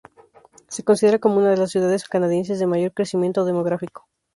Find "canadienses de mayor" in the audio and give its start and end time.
2.09-2.91